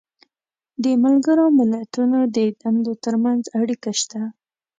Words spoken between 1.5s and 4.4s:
ملتونو د دندو تر منځ اړیکه شته.